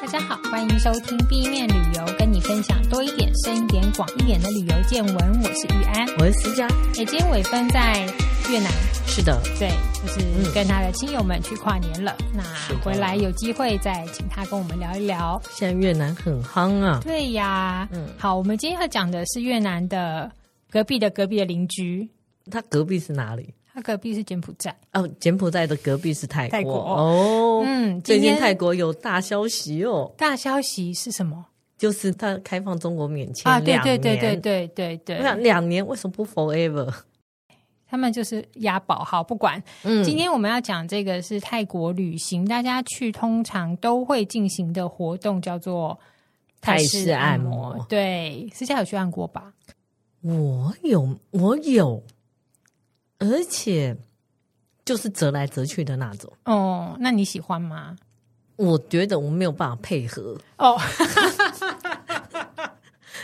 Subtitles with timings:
[0.00, 5.42] 大家好，欢迎收听 B 面旅游，跟你分享多一点、深一点、广一点的旅游见闻。
[5.42, 6.68] 我是玉安，我是思佳。
[6.68, 8.06] 哎，今天伟芬在
[8.48, 8.70] 越南，
[9.06, 9.68] 是的，对，
[10.00, 12.16] 就是跟他的亲友们去跨年了。
[12.32, 15.40] 嗯、那回来有机会再请他跟我们聊一聊。
[15.50, 17.88] 现在越南很夯啊，对呀。
[17.90, 20.30] 嗯，好，我们今天要讲的是越南的
[20.70, 22.08] 隔壁的隔壁的邻居。
[22.50, 23.52] 他隔壁是哪里？
[23.78, 27.62] 他隔壁是柬埔寨哦，柬埔寨的隔壁是泰国，泰国哦。
[27.64, 30.12] 嗯，最近泰国有大消息哦。
[30.18, 31.46] 大消息是什么？
[31.76, 35.18] 就是他开放中国免签啊，对对对对对对对。
[35.18, 36.92] 我想两年为什么不 forever？
[37.88, 39.62] 他们就是押宝，好不管。
[39.84, 45.96] 嗯，今天我们要讲这个是泰国旅行，大家去通常都会进行的活动叫做
[46.60, 47.68] 泰式按摩。
[47.68, 49.52] 按摩对，私下有去按过吧？
[50.22, 52.02] 我有，我有。
[53.18, 53.96] 而且
[54.84, 57.96] 就是折来折去的那种哦，那你喜欢吗？
[58.56, 60.78] 我觉得我没有办法配合哦，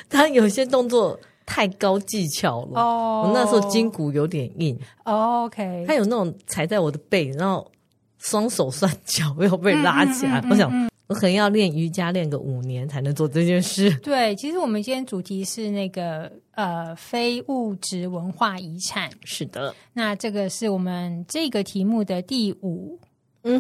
[0.09, 5.45] 他有些动作太高技巧了哦，我那时候筋骨有点硬哦。
[5.45, 7.71] OK，他有那种踩在我的背，然后
[8.19, 10.91] 双手双脚要被拉起来，嗯嗯嗯嗯嗯我想。
[11.07, 13.95] 我可能要练瑜伽练个五年才能做这件事。
[13.97, 19.11] 对，其实我们今天主题是那个呃非物质文化遗产。
[19.25, 22.99] 是的，那这个是我们这个题目的第五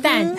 [0.02, 0.34] 弹，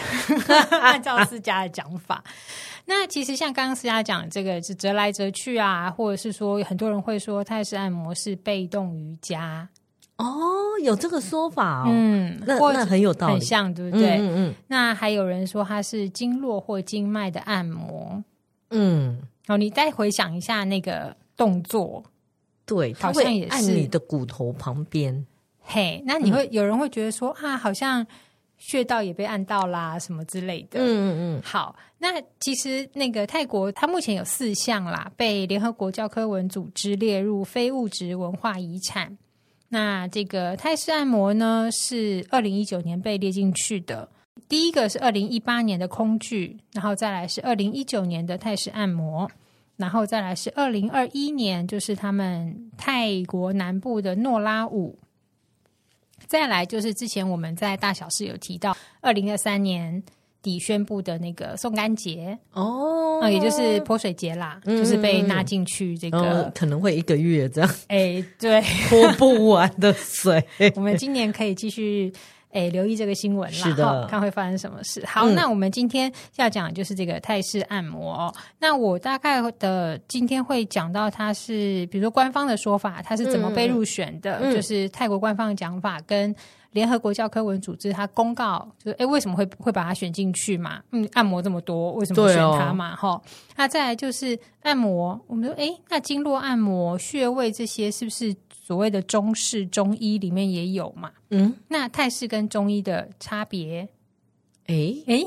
[0.48, 2.24] 但按照思佳的讲法，
[2.86, 9.70] 那其实像刚刚思佳讲，这个是折来折去啊，或者是说很多人会说泰式按摩是被动瑜伽。
[10.18, 10.26] 哦，
[10.84, 14.18] 有这个说法哦，嗯，那那很有道理，很像，对不对？
[14.18, 14.56] 嗯嗯，嗯。
[14.68, 18.24] 那还有人说它是经络或经脉的按摩，
[18.70, 19.22] 嗯。
[19.48, 22.04] 好，你再回想一下那个动作，
[22.66, 25.26] 对，好像也是按你的骨头旁边。
[25.60, 28.06] 嘿，那你会、嗯、有人会觉得说啊，好像
[28.58, 30.80] 穴道也被按到啦，什么之类的。
[30.80, 31.42] 嗯嗯嗯。
[31.44, 39.16] 好，那其实那个泰国，它目前有四项啦，被联合国教科文组织列入非物质文化遗产。
[39.70, 44.08] 那这个泰式按摩呢，是二零一九年被列进去的。
[44.48, 49.30] 第一个是二零一八年的空剧，然后再来是二零一九年的泰式按摩，
[49.76, 55.00] 然后再来是二零二一年，就是他们泰国南部的诺拉舞。
[56.28, 60.02] 再来就是之前我们在大小事有提到，二零二三年
[60.46, 67.70] 底宣布的那个送干节哦，啊，也就是泼水节啦，嗯、就是被纳进去这个、哦，可能会一个月这样。
[67.90, 70.46] 哎、欸，对， 泼不完的水。
[70.78, 72.14] 我们今年可以继续
[72.52, 75.04] 哎、欸、留意这个新闻啦，看会发生什么事。
[75.08, 78.34] 好，嗯、那我们今天要讲的就是这个泰式按摩、哦。
[78.60, 86.36] 那我大概的今天会讲到它是，比如说官方的说法，它是怎么被入选的，嗯、就是泰国官方的讲法跟。
[86.76, 90.84] 联合国教科文组织它公告就是，哎，为什么会会把它选进去嘛？
[90.92, 92.94] 嗯，按摩这么多，为什么选它嘛？
[92.98, 93.22] 哈、哦，
[93.56, 101.10] 那再来就是按摩，我们说，哎，那经络按摩、穴位这些是不是所谓的中式中医里面也有嘛？
[101.30, 103.88] 嗯，那泰式跟中医的差别，
[104.68, 105.24] 哎哎，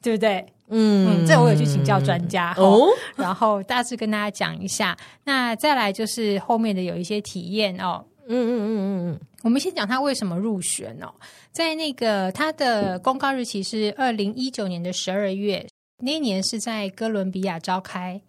[0.00, 0.46] 对不对？
[0.68, 2.86] 嗯，嗯，这我有去请教专家哦，
[3.16, 4.96] 然后大致跟大家讲一下。
[5.24, 8.04] 那再来就是后面的有一些体验哦。
[8.28, 11.12] 嗯嗯嗯嗯嗯，我们先讲他为什么入选哦，
[11.50, 15.66] 在那个他的公告日期是二零一九年的十二月，
[15.98, 18.20] 那一年是在哥伦比亚召开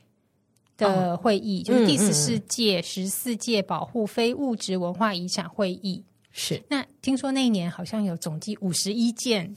[0.78, 6.04] 的会议，哦、就是第十四届十四届保护非物质文化遗产会议。
[6.32, 9.56] 是，那听说那一年好像有总计五十一件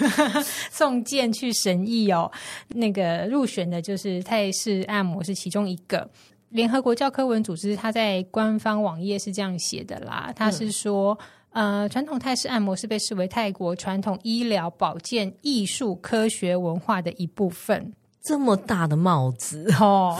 [0.72, 2.32] 送件去审议哦，
[2.68, 6.10] 那个入选的就是泰式按摩是其中一个。
[6.54, 11.18] 联合国教科文组织，它在官方网页是这样写的啦，它是说，
[11.50, 17.92] 嗯、呃，传统泰式按摩是被视为泰国传统医疗保健艺术科学文化的一部分。
[18.22, 20.16] 这么大的帽子哦，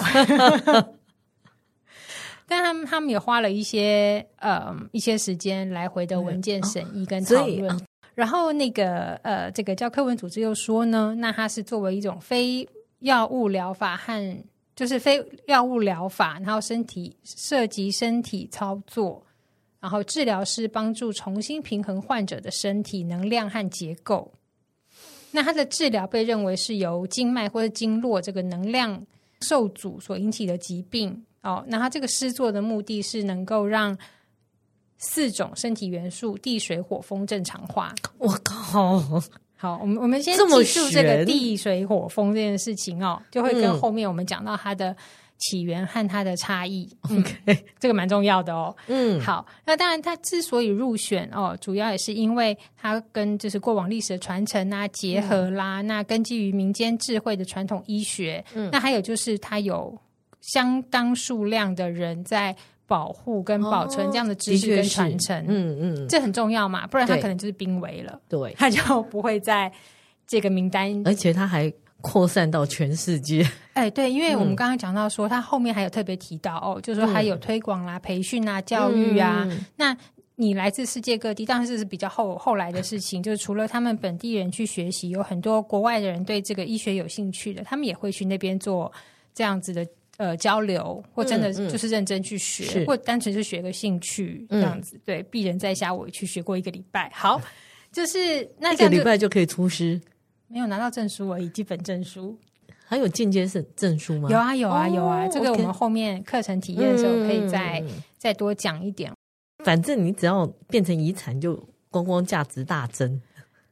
[2.49, 7.71] 但他们他们也花了一些呃一些时间来回的文件审议跟讨论。
[7.71, 7.81] 嗯哦、
[8.17, 14.45] 然后那个呃，这个教科文组织又说呢，那它是作为一种非药物疗法和
[14.75, 19.25] 就是非药物疗法，然后身体涉及身体操作，
[19.81, 24.33] 然后治疗师帮助重新平衡患者的身体能量和结构。
[25.31, 29.05] 那他的治疗被认为是由经脉或者经络这个能量
[29.41, 31.65] 受阻所引起的疾病哦。
[31.69, 33.97] 那他这个施作的目的是能够让
[34.97, 37.95] 四种身体元素地水火风正常化。
[38.19, 39.03] 我靠！
[39.57, 44.95] 好，我们我们先记住这个地水火风这件事情哦，就会跟后面我们讲到它的
[45.39, 46.89] 起源和它的差异。
[47.03, 48.75] OK，、嗯、这个蛮重要的哦。
[48.89, 55.81] 嗯，好，那当然，它之所以入选哦，主要也是因为它跟就是过往历史的传承啊结合啦。
[55.81, 59.97] 嗯、那根基于民间智慧的传统医学，嗯，那还有就是它有
[60.41, 62.55] 相当数量的人在
[62.87, 65.39] 保护跟保存这样的知识跟传承。
[65.43, 68.21] 哦、嗯嗯，这很重要嘛，不然它可能就是濒危了。
[68.29, 69.73] 对，它就不会在
[70.27, 71.73] 这个名单，而且它还。
[72.07, 79.47] 扩散到全世界， 哎，对，因为我们刚刚讲到说，他、嗯、后面还有特别提到哦，就是说还有推广啦、嗯、培训啊、教育啊。
[79.49, 79.97] 嗯、那
[80.35, 83.23] 你来自世界各地，当然这是比较后后来的事情。
[83.23, 88.93] 就是除了他们本地人去学习，有很多国外的人对这个医学有兴趣的，他们也会去那边做
[89.33, 94.97] 这样子的呃交流，或真的就是认真去学，或单纯是学个兴趣这样子。
[94.97, 97.11] 嗯、对，鄙人在下，我去学过一个礼拜。
[97.15, 97.41] 好，
[97.91, 100.01] 就是那个礼拜就可以出师。
[100.47, 102.39] 没有拿到证书而已，基本证书。
[102.87, 104.29] 还有间接证证书吗？
[104.31, 105.27] 有啊，有啊，有啊。
[105.27, 107.89] 这个我们后面课程体验的时候可以再、嗯、
[108.19, 109.11] 再多讲一点。
[109.65, 111.57] 反正你只要变成遗产，就
[111.91, 113.21] 光光价值大增。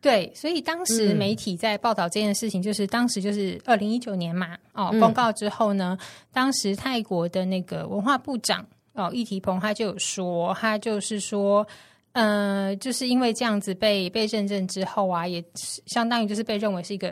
[0.03, 11.67] 对，所以当时媒体在报道这件事情，就是、嗯、当时就是二零一九年嘛，哦，公告之后呢，嗯、当时泰国的那个文化部长哦，易提蓬他就有说，他就是说。
[12.15, 15.43] 呃，就是因为这样子被被认证之后啊，也
[15.87, 17.09] 相当于就是被认为是一个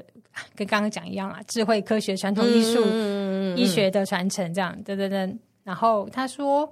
[0.55, 5.39] 跟刚刚讲一样啊，智慧科学、传统艺术、嗯、医学的传承这样，等等等。
[5.65, 6.71] 然后他说，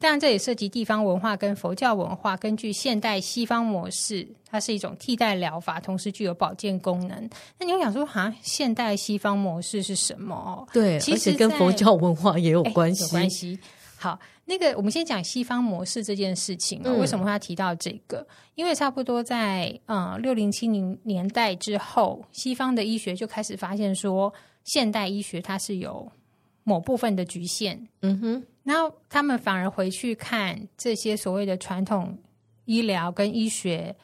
[0.00, 7.30] 当然这也涉及地方文化跟佛教文化，根据现代西方模式，它是一种替代疗法，同时具有保健功能。
[7.58, 10.64] 那你会想说，哈，现代西方模式是什么？
[10.72, 13.58] 对，其实跟佛教文化也有关系，有关系。
[13.96, 18.24] 好，那个我们先讲西方模式这件事情啊、哦，嗯、为什么会要提到这个？
[18.54, 26.08] 因为差不多在嗯六零七零年代之后，西方的医学就开始发现说，现代医学它是有
[26.68, 27.88] 某部分的局限。
[28.02, 32.16] 嗯哼，然后他们反而回去看这些所谓的传统
[32.66, 33.96] 医疗跟医学，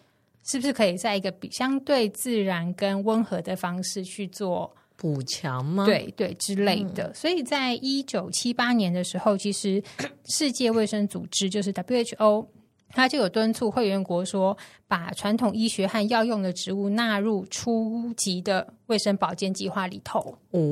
[0.43, 4.75] 是不是可以在一个比相对自然跟温和的方式去做。
[4.97, 5.85] 补强吗？
[5.85, 9.83] 对对之类的，嗯、所以在一九七八年的时候，其实
[10.29, 12.47] 世界卫生组织就是 WHO，
[12.91, 14.57] 它就有敦促会员国说，
[14.87, 20.39] 把传统医学和药用的植物纳入初级的卫生保健计划里头。
[20.53, 20.63] 哦，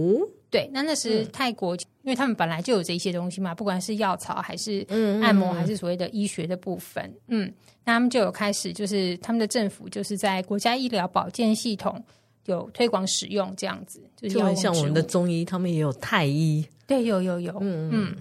[0.52, 4.86] 对，那那时泰国，嗯、因为他们本来就有这些东西嘛，不管是药草还是
[5.20, 7.54] 按摩，还是所谓的医学的部分，嗯，嗯，
[7.84, 12.00] 那他们就有开始，就是他们的政府就是在国家医疗保健系统。
[12.46, 16.66] 有推广使用这样子，就是像我们的中医，他们也有泰医。
[16.88, 18.16] 对，有有有，嗯嗯。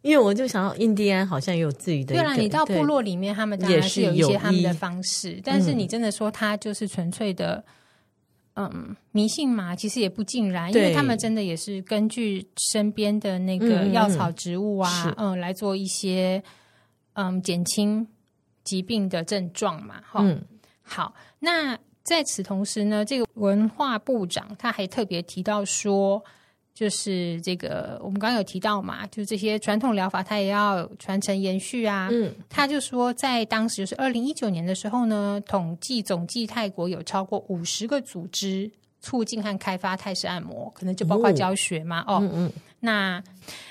[0.00, 2.14] 因为我就想到印第安好像也有自己的。
[2.14, 7.62] 对啦，你到部落里面，他们当然是有一些他们的方式，但是你真的说他就是纯粹的，
[8.74, 9.74] 嗯，迷信嘛？
[9.76, 16.42] 其实也不尽然，因为他们真的也是根据身边的那个药草植物啊，嗯，来做一些
[17.14, 18.06] 嗯减轻
[18.64, 20.00] 疾病的症状嘛。
[20.02, 20.42] 哈，嗯，
[20.82, 21.78] 好，那。
[22.02, 26.20] 在此同时呢，这个文化部长他还特别提到说，
[26.72, 32.08] 就是这个我们刚刚有提到嘛，就是这些传统疗法，它也要传承延续啊。
[32.10, 38.70] 嗯，他就说，在当时就是二零一九年的时候呢，统计总计泰国有超过五十个组织
[39.00, 42.02] 促进和开发泰式按摩，可能就包括教学嘛。
[42.06, 43.22] 哦，嗯嗯，那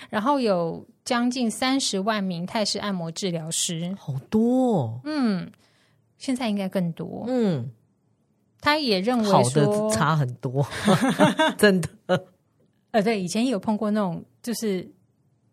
[0.09, 5.01] 然后有将近三十万名泰式按摩治疗师，好多哦。
[5.05, 5.49] 嗯，
[6.17, 7.25] 现在应该更多。
[7.27, 7.71] 嗯。
[8.61, 10.67] 他也认为好的差很多，
[11.57, 11.89] 真的。
[12.91, 14.89] 呃，对，以前有碰过那种，就是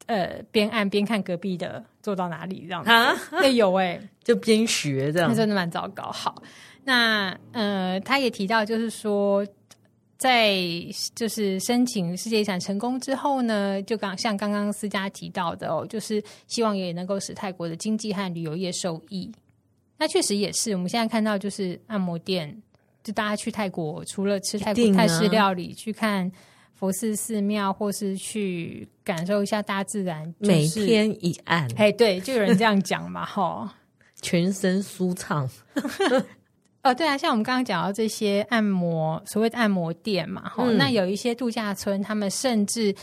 [0.06, 2.90] 呃，边按边看隔壁的做到哪里这样子。
[2.90, 6.10] 啊，对，有哎、欸， 就边学这样，那真的蛮糟糕。
[6.10, 6.42] 好，
[6.84, 9.46] 那呃，他也提到，就是说，
[10.16, 10.56] 在
[11.14, 19.30] 就是申请世界遗产成功之后呢，就刚像刚刚思佳提到的哦，就是希望也能够使泰国的经济和旅游业受益。
[19.98, 22.62] 那确实也是，我们现在看到就是按摩店。
[23.02, 26.28] 就大家去泰国，除了吃泰国泰式料理，去看
[26.76, 33.74] 佛寺寺庙，或是去感受一下大自然，就是、每天一按，哎，对，就有人这样讲嘛， 哈，
[34.22, 35.50] 全身舒畅。
[36.84, 42.94] 哦，对啊，像我们刚刚讲到这些按摩，所谓的按摩店嘛，哈、嗯，那有一些度假村，他们甚至。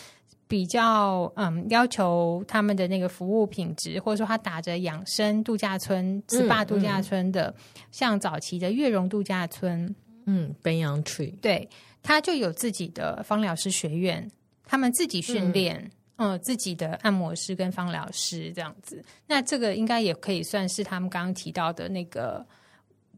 [0.46, 7.52] 比较嗯，要求他们的那个服务品质，或者说他打着养生度假村、SPA 度假村的，
[7.92, 9.96] 像早期的月容度假村，
[10.28, 11.68] 嗯，Banyan Tree，对，
[12.04, 14.30] 他就有自己的芳疗师学院，
[14.66, 15.78] 他们自己训练，
[16.18, 19.04] 嗯，嗯，自己的按摩师跟芳疗师这样子。
[19.26, 22.46] 那这个应该也可以算是他们刚刚提到的那个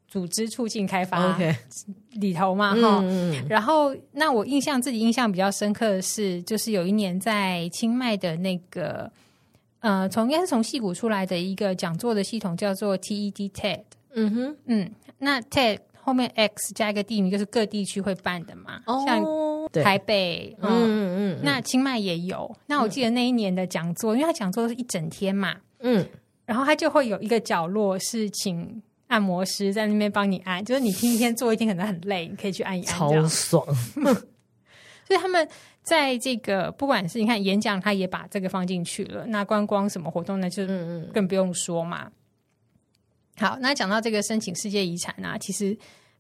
[0.07, 1.37] 组织促进开发
[2.11, 3.03] 里头嘛，哈。
[3.49, 9.11] 然后，那我印象自己印象比较深刻的是，就是有一年在清迈的那个，
[9.79, 13.81] 呃，从应该是从矽谷出来的一个讲座的系统叫做 TED TED。
[14.13, 22.55] 嗯哼，嗯，那 TED 后面 X 加一个地名，就是各地区会办的嘛，哦、像台北，嗯嗯嗯，那清迈也有。
[22.67, 26.07] 那我记得那一年的讲座，嗯、因为他讲座是一整天嘛，嗯，
[26.45, 28.81] 然后他就会有一个角落是请。
[29.07, 33.63] 按摩师在那边帮你按，就是你听一天做一天可能很累，你可以去按一按，超爽。
[33.93, 35.47] 所以他们
[35.83, 39.24] 在这个不管是你看演讲，他也把这个放进去了。
[39.27, 40.50] 那观光什么活动呢？
[40.50, 40.65] 就
[41.13, 42.09] 更不用说嘛。
[43.37, 45.77] 好，那讲到这个申请世界遗产啊，其实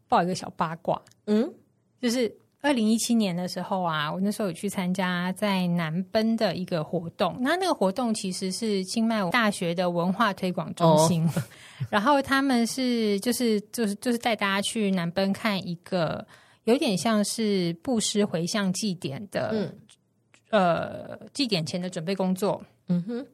[0.07, 1.53] 报一个小八卦，嗯，
[2.01, 2.33] 就是。
[2.61, 7.37] 二零一七年的时候啊，我那时候有去参加在南奔的一个活动。
[7.39, 11.43] 那那个活动其实是清迈大学的文化推广中心，哦、
[11.91, 16.25] 然后他们是就是就是就是带大家去南奔看一个
[16.63, 19.79] 有点像是布施回向祭典的，嗯、
[20.49, 22.59] 呃，祭典前的准备工作。
[22.87, 23.27] 嗯哼。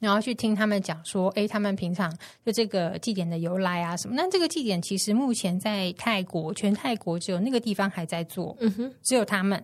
[0.00, 2.10] 然后去听他们讲说，哎，他们平常
[2.44, 4.14] 就这个祭典的由来啊什么？
[4.16, 9.62] 那这个祭典其实目前在泰国，全泰国只有那个地方还在做，嗯哼，只有他们，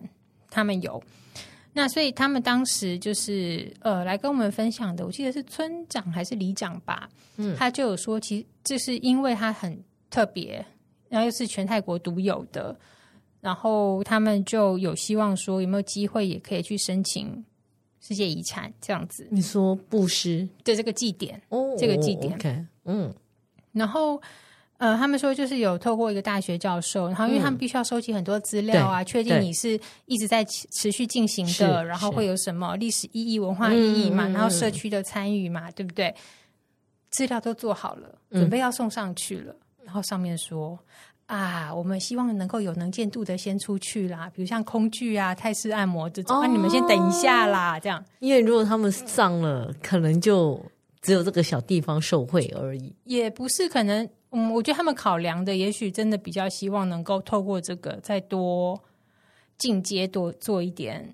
[0.49, 1.03] 他们有。
[1.73, 10.63] 那所以他们当时就是呃来跟我们分享的，我记得是村长还是里长吧，嗯，他就有说，其实这是因为他很特别，
[11.09, 12.75] 然后又是全泰国独有的，
[13.41, 17.43] 然后他们就有希望说有没有机会也可以去申请。
[17.99, 20.47] 世界遗产这样子，你说布施？
[20.63, 23.13] 对这个祭典哦，这个祭典，oh, okay, 嗯，
[23.73, 24.21] 然后
[24.77, 36.13] 呃，他们说就是有透过一个大学教授，然后因为他们必须要收集很多资料啊，嗯、确定你是一直在持续进行的，然后会有什么历史意义、文化意义嘛，嗯、然后社区的参与嘛，嗯、对不对？
[37.09, 40.77] 资料都做好了，准备要送上去了，嗯、然后上面说。
[41.27, 48.03] 啊，我们希望能够有能见度的先出去啦，比如像空具啊、泰式按摩这种，那、哦啊、你们先等一下啦，这样。
[48.19, 50.57] 因为如果他们上了，可能就
[51.01, 52.95] 只有这个小地方受惠而已。
[53.03, 58.81] 也不是，可能嗯，我觉得他们考量的，也许真的比较希望能够透过这个再多
[59.57, 61.13] 进阶多做一点，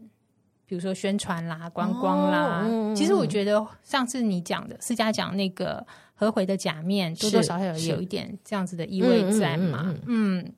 [0.68, 2.68] 比如说宣传啦、观光啦。
[2.96, 5.84] 其实我觉得上次你讲的思佳讲那个。
[6.24, 10.52] 合回的假面多多少少有有一点这样子的意味在嘛，嗯，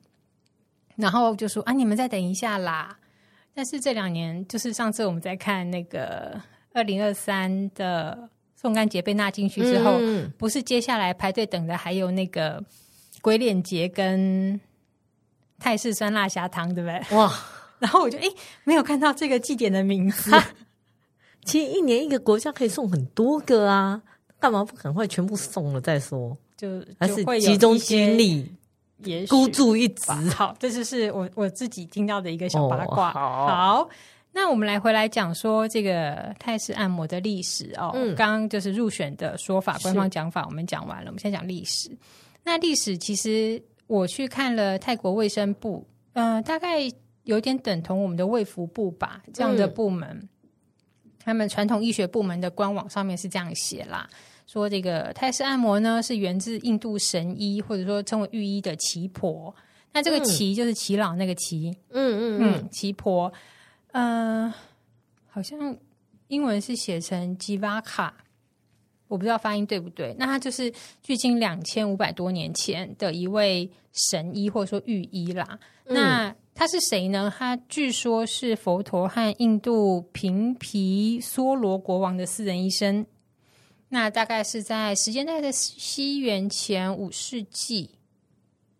[0.94, 2.96] 然后就说啊，你们再等一下啦。
[3.52, 6.40] 但是这两年，就是上次我们在看那个
[6.72, 12.62] 二零二三的宋干节被纳进去之后，嗯、不是接下来排队等的还有那个
[13.20, 14.60] 鬼脸节跟
[15.58, 17.16] 泰式酸辣虾汤，对不对？
[17.16, 17.32] 哇！
[17.78, 18.24] 然后我就哎，
[18.64, 20.30] 没有看到这个祭典的名字。
[21.44, 24.02] 其实一年一个国家可以送很多个啊。
[24.46, 26.36] 干嘛不赶快全部送了再说？
[26.56, 28.48] 就，就还是集中精力，
[28.98, 30.12] 也孤注一掷。
[30.30, 33.08] 好，这就是我我自己听到的一个小八卦。
[33.08, 33.88] 哦、好，好，
[34.30, 37.90] 那我们来回来讲说这个泰式按摩的历史哦。
[37.94, 41.90] 嗯，刚刚就是入选的说法，官方讲法我们讲完了，我们先讲历史。
[42.44, 46.88] 那历史其实我去看了泰国卫生部，呃，大概
[47.24, 50.08] 有点等同我们的卫福部吧，这样的部门。
[50.10, 50.28] 嗯
[51.26, 54.08] 他们传统医学部门的官网上面是这样写啦，
[54.46, 59.54] 说这个泰式按摩呢是源自印度神医或者说称为御医的奇婆，
[59.92, 63.32] 那这个奇就是奇老那个奇，嗯嗯嗯，奇婆，
[63.92, 64.52] 呃，
[65.28, 65.76] 好像
[66.28, 68.14] 英文是写成吉瓦卡，
[69.08, 70.14] 我不知道发音对不对。
[70.18, 70.72] 那他就是
[71.02, 73.70] 距今两千五百多年前的一位
[74.10, 76.34] 神医或者说御医啦，那。
[76.58, 77.30] 他是谁呢？
[77.36, 83.04] 他据说是佛陀和印度平皮梭罗国王的私人医生。
[83.88, 87.90] 那大概是在时间在西元前五世纪。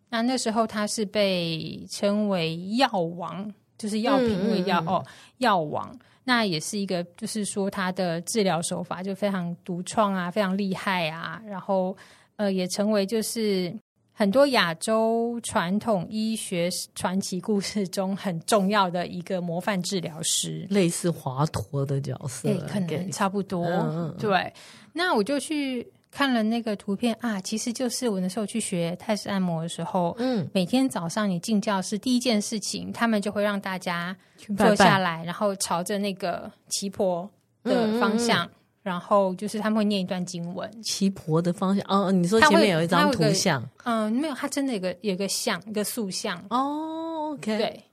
[0.09, 5.05] 那那时候他是被称为药王，就是药品为药、嗯、哦，
[5.37, 5.97] 药王。
[6.23, 11.41] 那也是一个，就是说他的治疗手法就非常独创啊，非常厉害啊。
[11.45, 11.95] 然后
[12.35, 13.73] 呃，也成为就是。
[14.19, 23.63] 很多亚洲传统医学传奇故事中很重要的一个模范治疗师，类似华佗的角色，欸、可能差不多。
[23.67, 24.51] 嗯、对，
[24.97, 34.15] 那我就去看了那个图片啊，其实就是我那时候去学泰式按摩的时候，嗯，每天早上你进教室第一件事情，他们就会让大家
[34.57, 37.29] 坐下来，拜拜然后朝着那个旗婆
[37.63, 38.45] 的方向。
[38.45, 38.53] 嗯嗯嗯
[38.87, 42.09] 然后就是他们会念一段经文，旗婆的方向哦。
[42.09, 47.33] 你说前面有一张图像，嗯，没有，他真的有个有个像一个塑像哦。
[47.33, 47.83] OK，对，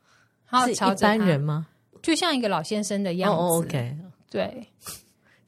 [0.49, 1.67] 然后朝着他是一般人吗？
[2.01, 3.37] 就像一个老先生的样子。
[3.37, 3.97] 哦，OK，
[4.31, 4.65] 对，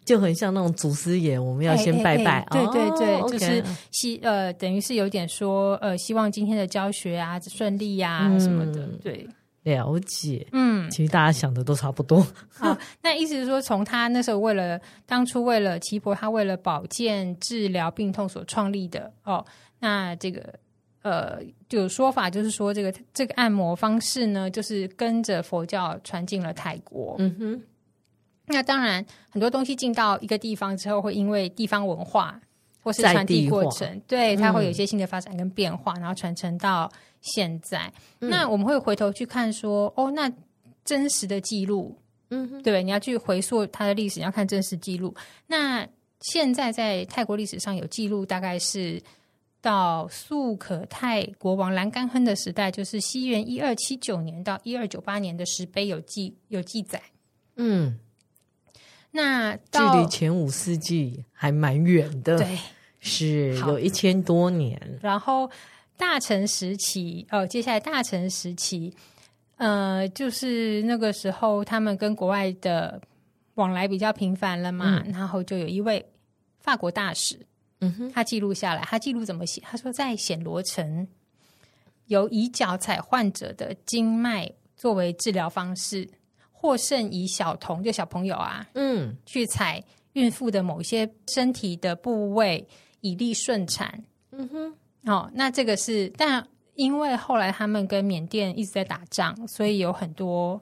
[0.06, 2.46] 就很像那种祖师爷，我们要先拜拜。
[2.52, 8.86] 对对对，哦、就是希呃，等于是有点说呃，希望今天的教学啊顺利呀、啊、什么的。
[8.86, 9.28] 嗯、对，
[9.64, 10.46] 了解。
[10.52, 12.24] 嗯，其实大家想的都差不多。
[12.48, 19.44] 好，那意思是说，从他那时候为了当初为了奇婆，他为了保健治疗病痛所创立的哦，
[19.80, 20.54] 那这个
[21.02, 27.16] 呃，就有说法就是说，这个这个按摩方式呢，就是跟着佛教传进了泰国。
[27.18, 27.62] 嗯哼。
[28.46, 32.40] 那当然，很多东西进到一个地方之后，会因为地方文化
[32.80, 36.88] 或是传递过程，对它会有一些新的发展跟变化，嗯、然后传承到
[37.20, 37.92] 现在。
[38.20, 40.30] 嗯、那我们会回头去看说，哦，那
[40.84, 41.98] 真实的记录，
[42.30, 45.12] 嗯哼，对，你要去回溯它的历史，你要看真实记录。
[45.48, 45.84] 那
[46.20, 49.02] 现在在泰国历史上有记录，大概是
[49.60, 57.02] 到素可泰国王兰甘亨的时代，就是西元一二七九年到一二九八年的石碑有记有记载，
[57.56, 57.98] 嗯。
[59.16, 62.58] 那距离前五世纪还蛮远的，对，
[63.00, 64.78] 是有一千多年。
[65.00, 65.50] 然后
[65.96, 68.92] 大成时期，哦，接下来大成时期，
[69.56, 73.00] 呃，就是那个时候他们跟国外的
[73.54, 76.04] 往来比较频繁了嘛，嗯、然后就有一位
[76.60, 77.38] 法国大使，
[77.80, 79.62] 嗯哼，他记录下来，他记录怎么写？
[79.64, 81.08] 他说在暹罗城
[82.06, 86.06] 有以脚踩患者的经脉作为治疗方式。
[86.58, 89.84] 或甚以小童，就小朋友啊，嗯，去踩
[90.14, 92.66] 孕妇的某些身体的部位，
[93.02, 94.02] 以利顺产。
[94.30, 96.44] 嗯哼，哦，那这个是，但
[96.74, 100.58] 因为后来他们跟缅甸一直在打仗，所以有很多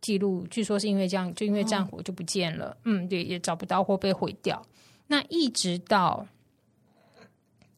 [0.00, 2.70] 记录，据说是因为这样，就因为战火就不见了。
[2.70, 4.60] 哦、嗯，对，也找不到或被毁掉。
[5.06, 6.26] 那一直到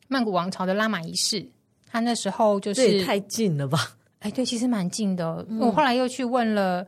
[0.06, 1.44] 曼谷王朝的拉玛一世，
[1.86, 3.96] 他那时候就是太近了吧？
[4.20, 5.44] 哎，对，其实蛮近的。
[5.48, 6.86] 嗯、我后来又去问了。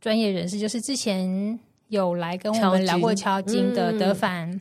[0.00, 4.60] 专业人士就是之前有来跟我们聊过敲金的德凡，嗯、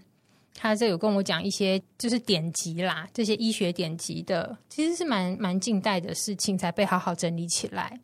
[0.54, 7.98] 他这有跟我讲一些就是典籍啦，这些医学典籍的，其实是蛮蛮近代的事情才被好好整理起来。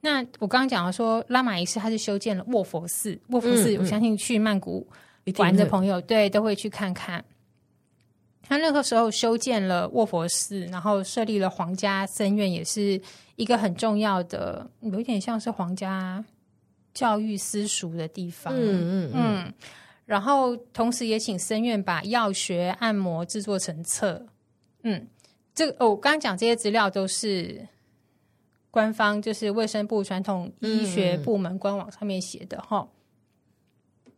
[0.00, 4.84] 那我刚刚讲了说，拉玛一世他是修建了卧佛寺，卧佛寺我相信去曼谷
[5.36, 7.24] 玩的朋友、嗯、对都会去看看。
[8.42, 13.00] 他那个时候修建了卧佛寺，然后设立了皇家僧院，也是
[13.36, 16.24] 一个很重要的，有一点像是皇家。
[16.94, 19.54] 教育私塾的地方，嗯嗯嗯，嗯，
[20.04, 24.26] 然后同时也请僧院把药学按摩制作成册，
[24.82, 25.08] 嗯，
[25.54, 27.66] 这个、哦、我刚刚讲这些资料都是
[28.70, 32.88] 官方，就是卫生部传统医学部门官网上面写的哈，
[34.04, 34.12] 嗯、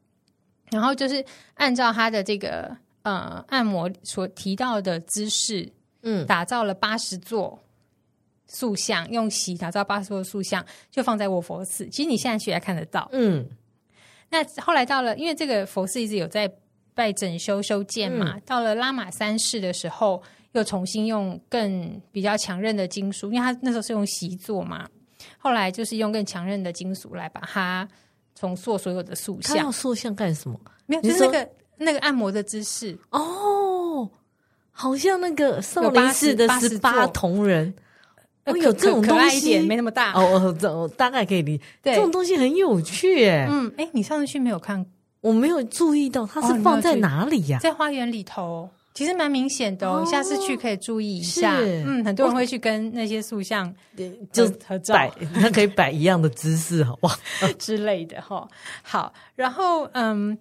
[0.71, 7.61] 然后就是按照他的这个呃按摩所提到的姿势，嗯，打造了八十座。
[8.47, 11.87] 塑像用锡打造八十座塑像，就放在卧佛寺。
[11.89, 13.09] 其实你现在去还看得到。
[13.13, 13.49] 嗯，
[14.31, 16.51] 那后来到了，因为这个佛寺一直有在
[16.95, 18.35] 拜整修修建嘛。
[18.35, 24.89] 嗯、到了拉玛三世的时候，又重新用更比较强韧的金属，因为他那时候是用锡做嘛。
[25.39, 27.89] 后来就是用更强韧的金属来把它
[28.35, 29.57] 重塑所有的塑像。
[29.57, 30.61] 要塑像干什么？
[30.87, 34.09] 没有，就是那个那个按摩的姿势哦，
[34.71, 37.75] 好像那个少林寺的十八铜人。
[38.47, 41.65] 哦，有这种东西，可爱一点，没那么大哦哦，这我大概可以理解。
[41.83, 44.85] 对，这种东西很有趣，哎，嗯，哎，你上次去没有看？
[45.21, 47.59] 我没有注意到，它是放在哪里呀？
[47.59, 50.05] 在花园里头，其实蛮明显的哦。
[50.05, 51.59] 下次去可以注意一下。
[51.61, 53.75] 嗯，很多人会去跟那些塑像
[54.31, 54.95] 就合照，
[55.41, 57.19] 它可以摆一样的姿势，好不好？
[57.59, 58.47] 之类的哈。
[58.83, 60.37] 好，然后嗯，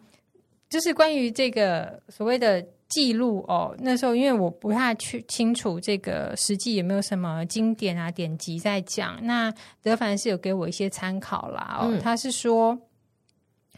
[0.69, 2.65] 就是关于这个所谓的。
[2.93, 9.17] 记录哦，那时候因为我不太去清楚这个实际有没有什么经典啊典籍在讲。
[9.25, 9.51] 那
[9.81, 12.77] 德凡是有给我一些参考啦哦，嗯、他是说，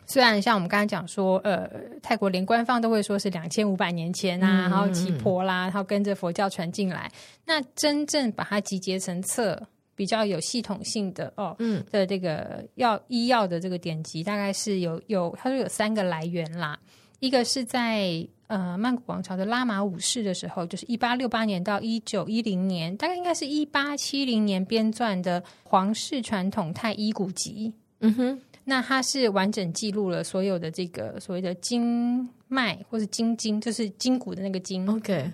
[0.05, 1.65] 虽然像我们刚才讲说，呃，
[2.03, 7.09] 泰国连官方都会说是两千五百年前啊，嗯、然后奇婆啦，然后跟着佛教传进来，
[7.45, 11.81] 那真正把它集结成册，比较有系统性的哦，嗯。
[11.89, 16.77] 的这个药医药的这个典籍，大概是有有，他说有三个来源啦，
[17.19, 18.27] 一个是在。
[18.47, 27.73] 呃，曼谷王朝的拉玛五世的时候，就是一八六八年到一九一零年，大概应该是一八七零年编撰的《皇室传统太医古籍》。
[28.01, 34.87] 嗯哼，那它是完整记录了所有的这个所谓的经脉或是经筋，就是筋骨的那个筋。
[34.87, 35.31] OK，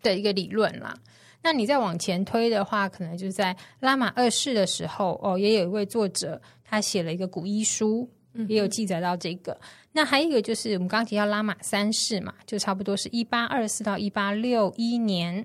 [0.00, 0.96] 的一个理论啦。
[1.42, 8.08] 那你再往前推的话，可能就是在拉玛二世的时候，哦，也有一位作者，他写了一个古医书。
[8.46, 9.60] 也有记载到这个，
[9.92, 15.44] 那还有一个就是我们刚刚提到拉玛三世嘛，就差不多是一八二四到一八六一年，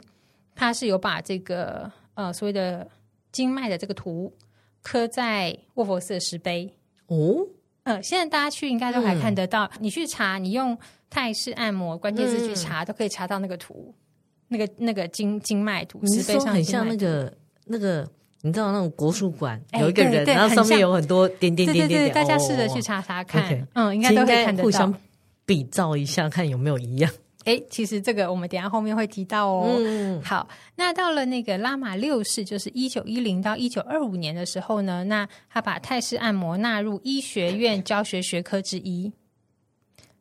[0.53, 2.87] 他是有把这个呃所谓的
[3.31, 4.31] 经脉的这个图
[4.81, 6.71] 刻在卧佛寺的石碑
[7.07, 7.47] 哦，
[7.83, 10.77] 呃，现在大家去应该都还看得到，嗯、你去查，你用
[11.09, 13.93] 泰式按摩关键字去查，嗯、都可以查到那个图，
[14.47, 17.33] 那个那个经经脉图，石碑上很像那个
[17.65, 18.07] 那个，
[18.45, 24.95] 你知道那种国术馆有一个人，然后上面有很多点点点点大家试着去查查看，嗯，应该都可以看得到，互相
[25.47, 27.11] 比照一下，看有没有一样。
[27.45, 29.75] 哎，其实这个我们等下后面会提到哦。
[29.79, 39.11] 嗯，好，那到了那个拉玛六世，就是一九一零到一九二五年的时候呢，那他把泰式按摩纳入医学院教学学科之一。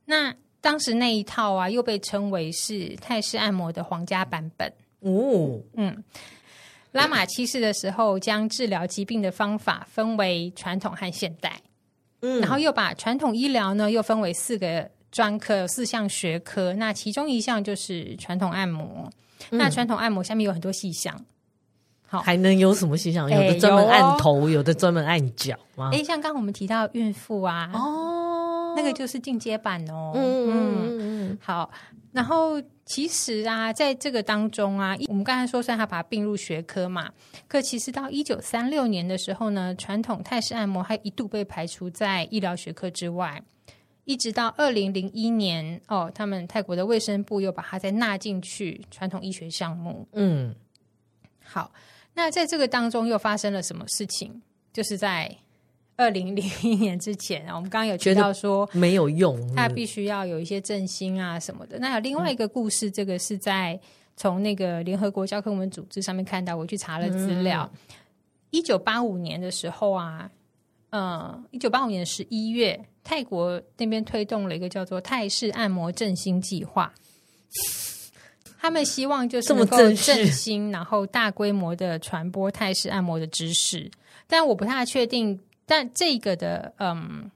[0.06, 4.72] 那当时那一套啊，又被称为是泰式按摩的皇家版本。
[5.00, 6.02] 哦，嗯，
[6.94, 11.60] 拉玛七世的时候，将治疗疾病的方法分为传统和现代。
[12.22, 14.90] 嗯，然后又把传统医疗呢，又分为四个。
[15.14, 19.08] 专科有四项学科，那其中一项就是传统按摩。
[19.52, 21.16] 嗯、那传统按摩下面有很多细项，
[22.04, 23.30] 好，还能有什么细项？
[23.30, 25.90] 有的专门按头，有，哦、有的专门按脚吗？
[25.92, 28.33] 哎，像刚刚我们提到孕妇啊，哦，
[28.76, 30.12] 那个就是进阶版哦。
[30.14, 30.98] 嗯嗯嗯
[31.30, 31.38] 嗯。
[31.40, 31.70] 好，
[32.12, 37.10] 然后其实啊，在这个当中啊，我们刚才说是他把它并入学科嘛，
[37.48, 43.42] 可其实到一九三六年的时候呢，传统泰式按摩还一度被排除在医疗学科之外。
[44.04, 50.06] 一直到二零零一年，哦，他们泰国的卫生部又把它再纳进去传统医学项目。
[50.12, 50.54] 嗯，
[51.42, 51.72] 好，
[52.12, 54.42] 那在这个当中又发生了什么事情？
[54.74, 55.34] 就是在
[55.96, 61.78] 二零零一年之前啊，我们刚刚有提到说没有用，它必须要有一些振兴啊什么的。
[61.78, 63.78] 那有另外一个故事，这个是在
[64.16, 67.70] 从那个联合国教科文组织上面看到，我去查了资料。
[68.50, 70.30] 一九八五年的时候啊。
[70.96, 76.94] 嗯，一九八五年十一月，泰国那边推动了一个叫做泰式按摩振兴计划。
[78.60, 83.90] 他们希望就是能够振兴，然后大规模的传播泰式按摩的知识。
[84.28, 87.30] 但我不太确定，但这个的嗯。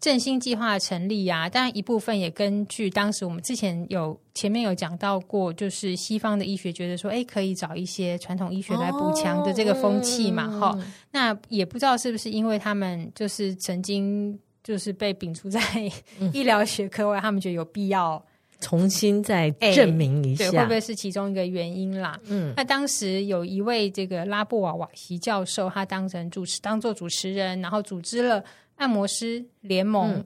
[0.00, 10.92] 振兴计划成立啊，当然一部分也根据当时我们之前有前面有讲到过，就是西方的医学觉得说，哎，可以找一些传统医学来补强的这个风气嘛，哈、哦嗯。
[11.12, 15.60] 那也不知道是不是因为他们就是曾经就是被摒除在
[16.34, 18.20] 医疗学科外，嗯、他们觉得有必要
[18.62, 22.18] 重新再证明一下，对，会不会是其中一个原因啦？
[22.24, 28.42] 嗯，那当时有一位这个拉布瓦瓦西教授，他当成主持，当做主持人，然后组织了。
[28.76, 30.24] 按摩师联盟，嗯、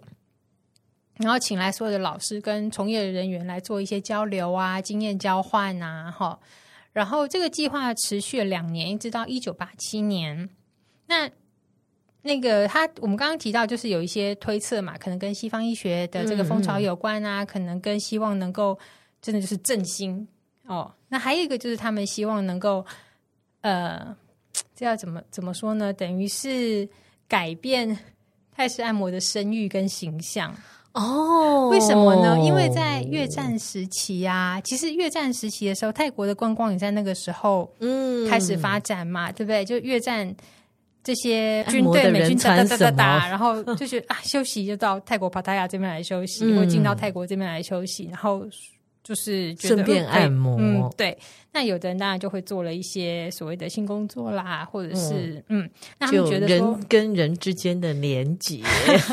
[1.16, 6.38] 然后请来所有的老师跟从业人员来做一些交流啊，经验交换啊，哈。
[6.92, 10.48] 然后这个计划持续了两年，一直到一九八七年。
[11.06, 11.28] 那
[12.26, 18.78] 那个他，我们刚刚提到，就是有一些推测嘛，可能跟西方医学的这个风潮有关啊，可能跟希望能够
[19.22, 20.28] 真的就是振兴
[20.66, 20.92] 哦。
[21.08, 22.84] 那还有一个就是他们希望能够，
[23.62, 24.14] 呃，
[24.76, 25.92] 这要怎么怎么说呢？
[25.92, 26.86] 等于是
[27.26, 27.96] 改变。
[28.58, 30.50] 泰式按摩的声誉跟形象
[30.92, 32.40] 哦，为什么呢？
[32.40, 39.62] 因为在越战时期啊，其实越战时期的时候，泰国的观光也在那个时候嗯开始发展嘛，嗯、对不对？
[39.62, 40.34] 就越战
[41.06, 48.44] 这些军队美军哒哒哒哒打，然后就是啊休息就到泰国帕塔亚这边来休息，嗯、或进到泰国这边来休息，然后。
[49.06, 51.16] 就是顺便按摩，嗯，对。
[51.52, 58.60] 那有的人当然就会做了一些所谓的性工作啦，或者是嗯，嗯，那他们觉得人跟人之间的连结，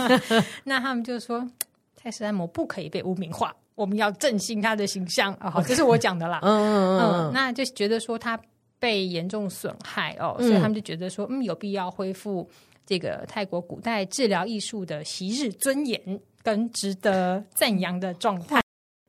[0.66, 1.48] 那他们就说
[1.96, 5.48] 泰式按摩不可以被污名化，我们要振兴他的形象啊。
[5.48, 6.40] 好，这是我讲的啦。
[6.42, 8.36] 嗯嗯嗯，那就觉得说他
[8.84, 12.46] 被严重损害哦，所以他们就觉得说，嗯，有必要恢复
[12.86, 15.98] 这个泰国古代治疗艺术的昔日尊严
[16.42, 18.62] 跟值得赞扬的状态。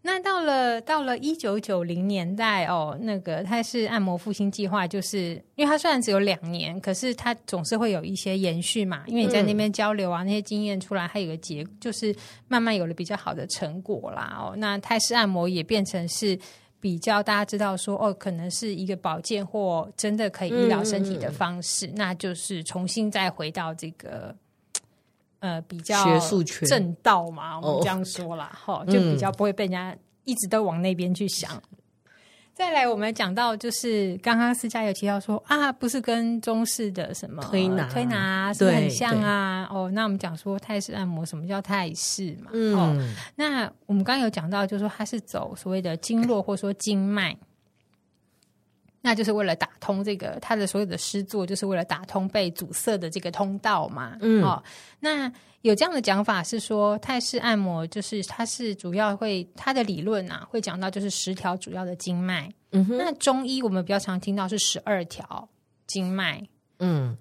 [0.07, 9.03] 那到了到了一九九零年代哦，那个泰式按摩复兴计划，就是因为它虽然只有两年，可是它总是会有一些延续嘛。
[9.09, 12.15] 因为你在那边交流啊，嗯、那些经验出来，它有个结，就是
[12.47, 14.37] 慢慢有了比较好的成果啦。
[14.39, 16.39] 哦，那泰式按摩也变成是
[16.85, 24.37] 比较大家知道说哦，可能是一个保健或真的可以医疗身体的方式，嗯、那就是重新再回到这个。
[25.39, 31.51] 呃，比较学术正道嘛，我们这样说啦，哈、哦，就比较不会被人家一直都往那边去想。
[32.55, 39.69] 嗯、再来，我们讲到就是刚刚思佳有提到说啊，不是跟中式的什么推拿推拿是很像啊？
[39.71, 42.51] 哦，那我们讲说泰式按摩，什么叫泰式嘛？
[42.53, 42.97] 嗯、哦，
[43.37, 47.37] 那我们刚刚有讲到，就是说它是走所谓的经络或者说经脉。
[49.07, 54.17] 那就是为了打通这个他的所有的诗作，就是为了打通被阻塞的这个通道嘛。
[54.23, 54.65] 嗯，哦，
[54.99, 62.51] 那有这样的讲法是说，泰式按摩就是它是主要会它的理论啊，会讲到就是十条主要的经脉。
[62.73, 65.47] 嗯哼，那中医我们比较常听到是十二条
[65.87, 66.43] 经脉。
[66.79, 67.15] 嗯，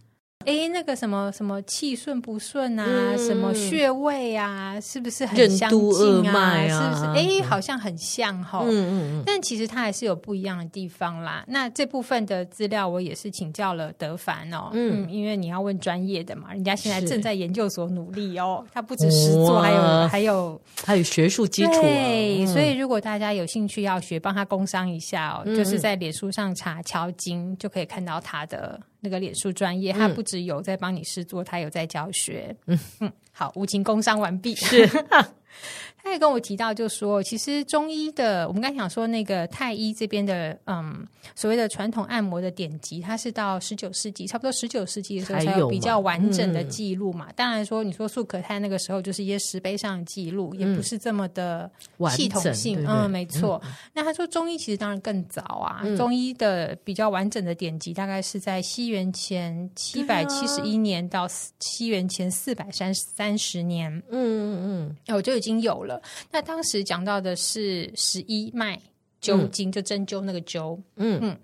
[0.45, 6.39] 哎，那个什么什么气顺不顺啊，嗯、什么穴位啊，是不是很相近啊？
[6.39, 7.19] 啊是不是？
[7.19, 8.65] 哎，好像很像哈、哦。
[8.67, 9.23] 嗯嗯嗯。
[9.25, 11.43] 但其实它还是有不一样的地方啦。
[11.47, 14.69] 那这部分的资料我也是请教了德凡哦。
[14.73, 18.65] 嗯，嗯，因为你要问专业的嘛，人家现在正在研究所努力哦。
[18.73, 21.81] 他不止实作，还有还有还有学术基础、啊。
[21.81, 28.79] 对，所以如果大家有兴趣要学，帮他工商一下哦，嗯、就是在脸书上查乔金就可以看到他的。
[29.03, 32.55] 那个脸书专业，他不只有在帮你试做，他有在教学。
[32.67, 34.55] 嗯嗯，好，无情工商完毕。
[34.55, 34.89] 是。
[36.03, 47.29] 他也跟我提到，就说其实中医的，我们刚才讲说那个太医这边的，嗯，所谓的传统按摩的典籍，它是到十九世纪，差不多十九世纪的时候才有比较完整的记录嘛。
[47.37, 51.71] 当然说，你说素可泰那个时候就是一些石碑上的记录，也不是这么的
[52.11, 52.85] 系统性。
[52.85, 53.61] 嗯，没错。
[53.93, 61.25] 那他说中医其实当然更早啊，中医的比较完整的典籍大概是在西元前七百七十一年到
[61.61, 63.89] 西元前四百三三十年。
[64.09, 66.01] 嗯嗯嗯，我就已经有了。
[66.31, 68.79] 那当时讲到的是十一脉
[69.21, 70.79] 灸经，就针灸那个灸。
[70.95, 71.37] 嗯嗯，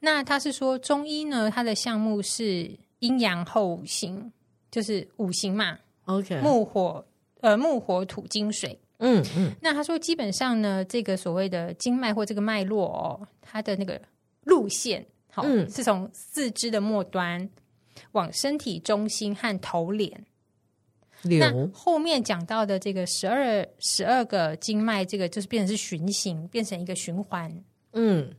[0.00, 4.32] 那他是说中医呢，它的项目是阴阳后五行，
[4.70, 5.78] 就是五行嘛。
[6.06, 7.04] OK，木火
[7.40, 8.78] 呃木火土金水。
[8.98, 14.00] 嗯嗯，那他说基本上呢，这个所谓的经脉或这个脉络哦，它的那个
[14.44, 17.48] 路线，好，嗯，是从四肢的末端
[18.12, 20.24] 往身体中心和头脸。
[21.28, 27.50] 那后面讲到的这个十二十二个经脉，这个就是变成是循行，变成一个循环。
[27.92, 28.30] 嗯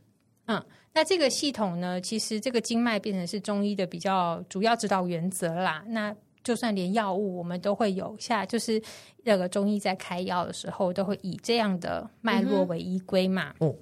[0.46, 5.82] 嗯，那这个系统呢，其实这个经脉变成是中医的比较主要指导原则啦。
[5.88, 8.80] 那就算连药物，我们都会有下，就是
[9.24, 13.54] 那个中医在开药的时候，都会以这样的脉络为依归嘛。
[13.58, 13.78] 哦、嗯，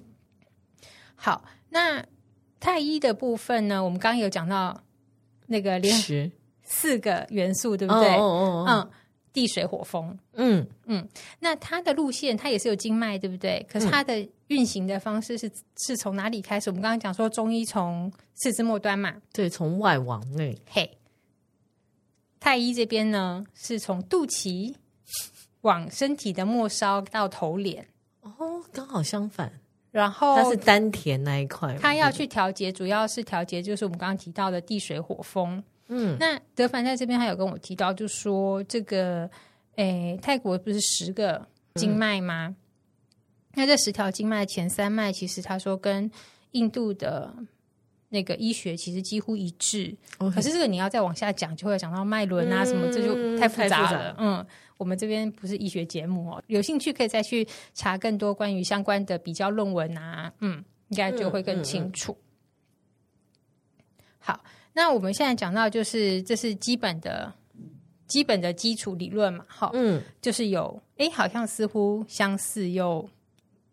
[1.15, 2.03] 好，那
[2.59, 4.83] 太医的部分呢，我们刚刚有讲到
[5.45, 6.31] 那个连。
[6.65, 8.15] 四个元素对不对？
[8.15, 8.91] 哦哦哦哦嗯，
[9.31, 10.17] 地水火风。
[10.33, 11.07] 嗯嗯，
[11.39, 13.65] 那它的路线它也是有经脉对不对？
[13.69, 16.69] 可是它的运行的方式是是从哪里开始？
[16.69, 20.57] 我们刚刚讲说中医从四肢末端嘛，对，从外往内。
[20.67, 20.97] 嘿，
[22.39, 24.73] 太医这边呢是从肚脐
[25.61, 27.87] 往身体的末梢到头脸。
[28.21, 29.51] 哦，刚好相反。
[29.91, 35.63] 然后它是丹田那一块，它要去调节，主要是调节就是我们刚刚提到的地水火风。
[35.87, 39.29] 嗯，那德凡在这边还有跟我提到，就说这个，
[39.75, 42.47] 诶，泰国不是十个经脉吗？
[42.47, 42.55] 嗯、
[43.53, 46.09] 那这十条经脉前三脉，其实他说跟
[46.51, 47.31] 印度的
[48.09, 49.95] 那个医学其实几乎一致。
[50.17, 54.15] 可是这个你要再往下讲，就会讲到脉轮啊什么，这就太复杂了。
[54.17, 54.43] 嗯，
[54.77, 62.17] 我们这边不是医学节目哦，有兴趣可以再去查更多关于相关的比较论文啊，嗯，应该就会更清楚。
[64.17, 64.43] 好。
[64.77, 67.33] 那我们现在讲到，就是这是基本的、
[68.07, 73.07] 基本的基础理论嘛，哈，嗯，就是有，哎，好像似乎相似又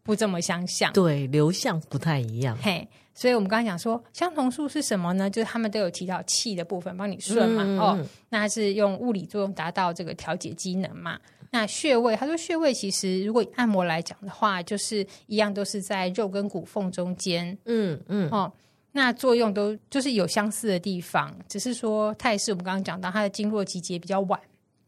[0.05, 5.29] 不这么相像，对，流向不太一样，嘿，所以我们刚刚讲说相同数是什么呢？
[5.29, 11.19] 就是他们都有提到气的部分帮你顺嘛，嗯、哦，那还是用物理作用达到这个调节机能嘛。
[11.51, 18.53] 那穴位，他说穴位其实如果按摩来讲的话，就是一样都是在肉跟骨缝中间，嗯嗯，哦。
[18.95, 24.39] 那作用都就是有相似的地方，只是说泰式我们刚刚讲到它的经络集结比较晚，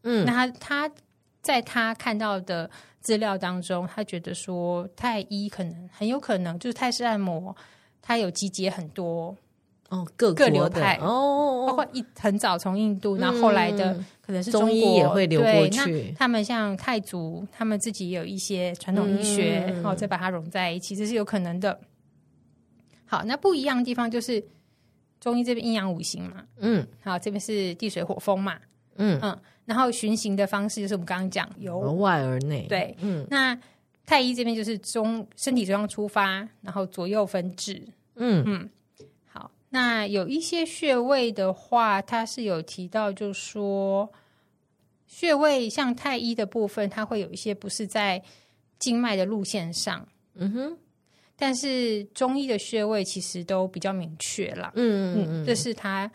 [0.03, 0.95] 嗯，那他他
[1.41, 2.69] 在他看到的
[3.01, 7.55] 资料当中，他觉得说太医可能很有可能就是泰式按摩，
[7.99, 9.35] 它有集结很多
[9.89, 21.79] 哦各各流派哦，包括一很早从印度，那后后来的可能是中中医也会流过去，那他们像泰族，他们自己也有一些传统医学，然后再把它融在一起，这是有可能的。
[23.05, 24.43] 好，那不一样的地方就是
[25.19, 28.59] 中医这边阴阳五行嘛，嗯，好，这边是地水火风嘛，
[28.95, 29.19] 嗯。
[29.21, 33.57] 嗯，然后循行的方式就是我们刚刚讲由外而内，对，嗯，那
[34.05, 37.81] 太医这边就是中身体中央出发，然后左右分治，
[38.15, 38.43] 嗯。
[38.45, 38.69] 嗯，
[39.25, 44.11] 好，那有一些穴位的话，它是有提到，就是说
[45.07, 48.21] 穴位像太医的部分，它会有一些不是在
[48.77, 50.77] 经脉的路线上，嗯哼。
[51.37, 56.09] 但是中医的穴位其实都比较明确了，嗯嗯嗯，这是他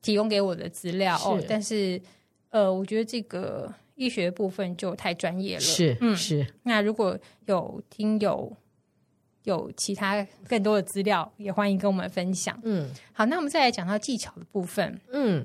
[0.00, 1.42] 提供给我的资料哦。
[1.48, 2.00] 但是
[2.50, 6.46] 呃，我觉得这个医学部分就太专业了，是嗯是。
[6.62, 8.56] 那如果有听友
[9.44, 12.58] 有其他更多的资料，也欢迎跟我们分享。
[12.62, 15.44] 嗯，好，那我们再来讲到技巧的部分，嗯。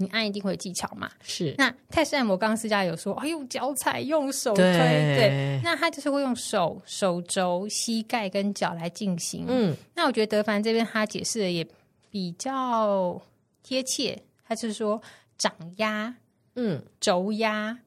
[0.00, 1.10] 你按一定会有技巧嘛？
[1.22, 1.54] 是。
[1.58, 5.16] 那泰式按摩刚刚私家有说，哎，用脚踩，用手推，对。
[5.16, 9.44] 对，那他就是会用手、手肘、膝盖跟脚来进行。
[9.46, 9.76] 嗯。
[9.94, 11.66] 那我觉得德凡这边他解释的也
[12.10, 13.20] 比较
[13.62, 15.00] 贴切，他就是说
[15.36, 16.14] 掌压、
[16.54, 17.78] 嗯，肘压、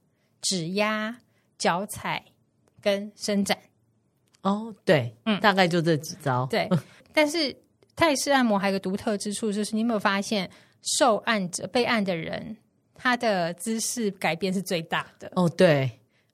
[0.41, 1.17] 指压、
[1.57, 2.23] 脚踩
[2.79, 3.57] 跟伸展。
[4.43, 6.45] 哦，对，嗯，大概就这几招。
[6.45, 6.69] 对，
[7.11, 7.55] 但是
[7.95, 10.49] 泰式按摩还有个独特之处，就是你有没有发现，
[10.83, 12.57] 受案者、被案的人，
[12.93, 15.31] 他的姿势改变是最大的。
[15.35, 15.89] 哦，对，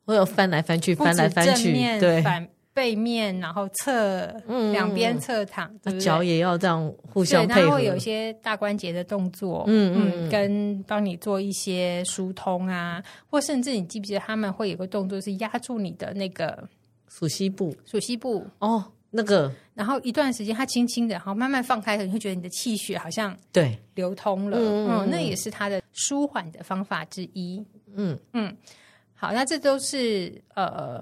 [0.05, 7.61] 我有翻来翻去，翻来翻去，对，反背面，然后侧，嗯，两边侧躺，脚也要这样互相配合。
[7.61, 16.67] 然后会有一些大关节的动作，嗯嗯，嗯，跟帮你做一些疏通啊，或甚至你记不记得他们会有个动作是压住你的那个。
[17.11, 18.45] 鼠蹊部，鼠蹊部。
[18.59, 23.75] 哦，那个，然后一段时间，它轻轻的，然后慢慢放开，你会觉得你的气血好像对。
[23.95, 28.17] 流通了，嗯，嗯，那也是它的舒缓的方法之一，嗯。
[28.33, 28.55] 嗯，
[29.15, 31.01] 好，那这都是呃，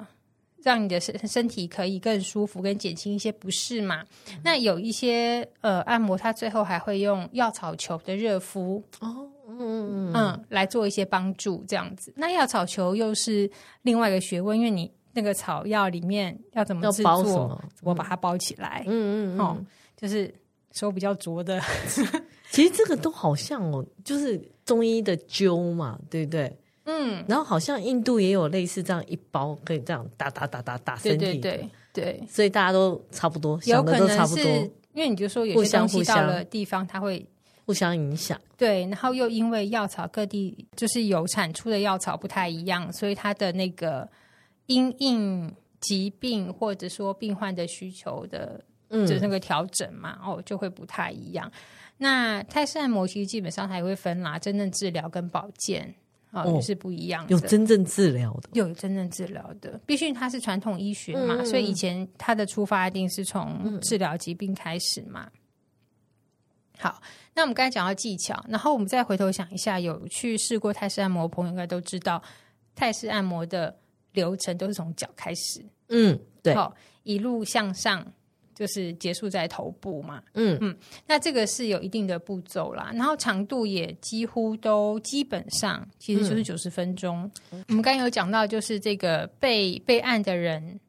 [0.63, 4.03] 让你的身身体可以更舒服，跟减轻一些不适嘛。
[4.29, 8.81] 嗯、那有一些呃按摩，它最后还会用药草球的热敷。
[9.01, 10.13] 哦，嗯嗯。
[10.13, 12.13] 嗯，来做一些帮助，这样子。
[12.15, 14.89] 那药草球又是另外一个学问，因为你。
[15.17, 17.59] 那个草药里面要怎么制作？
[17.81, 18.83] 我把它包起来。
[18.85, 19.57] 嗯嗯嗯，哦，
[19.99, 20.31] 就是
[20.71, 21.59] 手比较拙的。
[22.51, 26.55] 其实这个都好像哦，就是中医的灸嘛，对不对？
[26.85, 27.25] 嗯。
[27.27, 31.17] 然后好像印度也有类似这样一包，可以这样打打打打打身体。
[31.17, 32.23] 对对对。
[32.29, 34.43] 所以大家都差不多，有可能差不多。
[34.93, 37.25] 因为你就说有些东西到了地方，它会
[37.65, 38.39] 互相影响。
[38.55, 44.07] 对，然后又因为药草各地就是有产出的药草不太一样，所以它的那个。
[44.67, 51.51] 因应疾病或者说病患的需求的，嗯就是那个调整嘛，嗯、哦，就会不太一样。
[51.97, 55.95] 那泰式按摩其实基本上还会分啦，真正治疗跟保健
[56.31, 57.31] 啊，是不一样的。
[57.31, 59.79] 有真正治疗的，有真正治疗的。
[59.85, 65.29] 毕竟它是传统医学嘛，嗯、所以以前它的出发一定是从治疗疾病开始嘛。
[65.33, 65.39] 嗯、
[66.79, 67.01] 好，
[67.33, 72.21] 那我们刚才讲到技巧，然后我们再回头想一下，有去试过泰式按摩的朋友应该都知道，
[72.75, 73.75] 泰式按摩的。
[74.17, 78.03] 流程都是从脚开始，嗯，对，好，一路向上，
[78.55, 80.57] 就是结束在头部嘛，嗯。
[80.59, 80.75] 嗯，
[81.05, 87.29] 那这个是有一定的步骤啦，然后长度也几乎都基本上其实就是九十分钟。
[87.51, 90.79] 嗯、我们刚刚有讲到，就是这个被被按的人，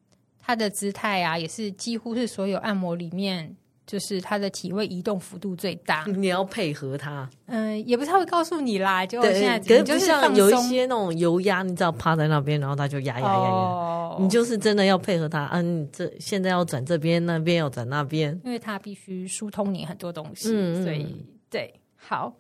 [0.41, 3.55] 他的姿态啊，也是几乎是所有按摩里面。
[3.89, 7.27] 就是他的体位移动幅度最大，你要配合他。
[7.47, 9.07] 嗯，也不太会告诉你啦。
[9.07, 13.49] 就现在可是就像有一些那种油压，你知道趴在那边，然后他就压压压压。
[13.49, 15.49] 哦，你就是真的要配合他。
[15.55, 20.51] 嗯，这现在要转这边，那边要转那边，因为他必须疏通你很多东西。
[20.53, 21.07] 嗯，所以
[21.49, 22.35] 对，好。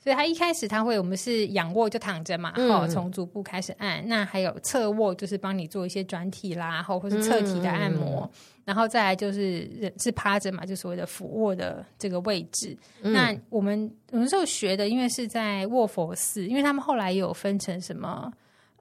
[0.00, 4.06] 所以他一开始他会，我们是仰卧就躺着嘛，好、嗯，从足部开始按。
[4.06, 8.22] 那还有侧卧，就是帮你做一些转体啦，或或是侧体的按摩。
[8.22, 8.30] 嗯、
[8.64, 12.76] 然后再来就是人是趴着嘛，就所谓的俯卧的这个位置。
[13.02, 18.32] 嗯、那我们有时候学的，因为是在卧佛寺，因为他们后来有分成什么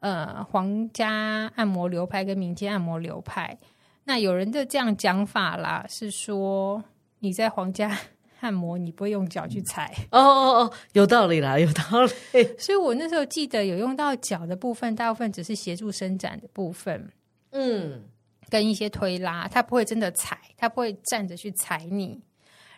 [0.02, 3.58] 呃皇家按摩流派跟民间按摩流派。
[4.04, 6.82] 那有人就这样讲法啦，是说
[7.20, 7.98] 你在皇家。
[8.40, 12.44] 按摩你不会用脚去踩哦哦哦，有道理啦， 有道理。
[12.58, 17.12] 所以我那时候记得有用到脚的部分，大部分只是协助伸展的部分，
[17.52, 18.04] 嗯，
[18.50, 22.20] 跟一些推拉，它不会真的踩，它不会站着去踩你。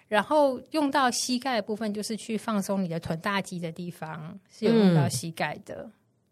[0.08, 5.76] 然后用到膝盖的部分，就是去放松你的臀大肌的地方，是有用到膝盖的。
[5.84, 5.92] 嗯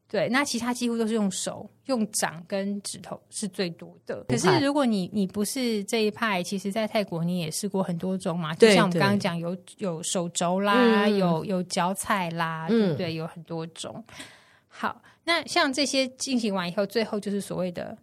[0.09, 4.23] 对，那其他几乎都是用手、用掌跟指头是最多的。
[4.29, 8.53] 可是如果你你不是这一派，其实，在泰国你也试过很多种嘛。
[8.55, 13.13] 就像我们刚刚讲，有有手肘啦，嗯、有有脚踩啦，对不对？
[13.13, 14.03] 有很多种。
[14.67, 17.97] 好，那像这些进行完以后，最后就是所谓的。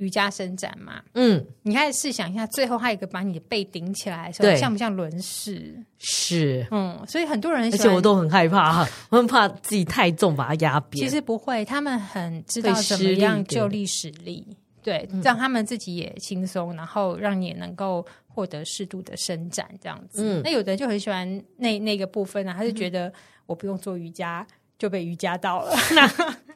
[0.00, 5.74] 瑜伽伸展嘛，嗯，你开始试想一下，最后还有一个把你的背顶起来的时候，像不像轮式？
[5.98, 11.04] 是，嗯，所以很多人，而且我都很害怕， 我很怕自己太重把它压扁。
[11.04, 14.46] 其实不会，他们很知道怎么样就力使力，
[14.82, 20.22] 对，让他们自己也轻松，然后让你也能够获得适度的伸展，这样子。
[20.24, 23.12] 嗯，那有的人就很喜欢那那个部分呢，他就觉得
[23.44, 24.46] 我不用做瑜伽
[24.78, 25.76] 就被瑜伽到了。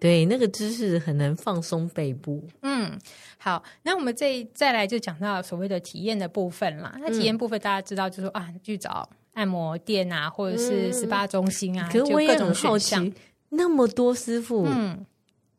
[0.00, 2.42] 对，那个姿势很能放松背部。
[2.62, 2.96] 嗯，
[3.36, 6.94] 好，那我们这再来就讲到所谓的体验的部分啦。
[7.00, 13.12] 那体验部分大家知道，就是啊，去找按摩店啊，或者是 SPA 中心啊，嗯、可是我也很好奇，
[13.48, 15.04] 那么多师傅，嗯，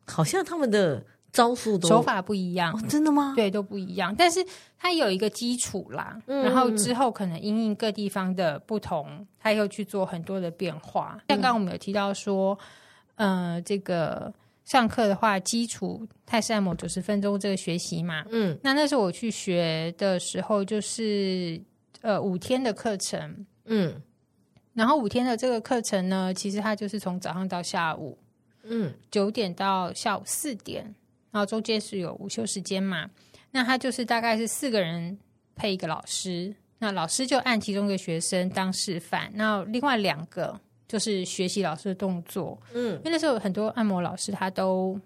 [0.06, 3.34] 好像他们的招数都手法不一样、哦，真的吗？
[3.36, 4.14] 对，都不一样。
[4.16, 4.42] 但是
[4.78, 11.18] 它有一个基础啦，嗯、然后之后可能因应各地方的不同，它又去做很多的变化。
[11.28, 12.58] 像刚刚我们有提到说。
[13.20, 14.32] 呃，这个
[14.64, 21.60] 上课的话，基础泰式按摩九十分钟这个学习嘛，嗯，那那时候我去学的时候，就是
[22.00, 24.00] 呃五天的课程，嗯，
[24.72, 28.16] 然后五天的这个课程呢，其实它就是从早上到下午，
[28.62, 30.82] 嗯，九点到下午四点，
[31.30, 33.10] 然后中间是有午休时间嘛。
[33.50, 35.18] 那它就是大概是四个人
[35.54, 40.58] 配一个老师，那老师就按其中一个学生当示范，那另外两个
[40.90, 42.60] 就是学习老师的动作。
[42.74, 44.98] 嗯，因为那时候很多按摩老师他都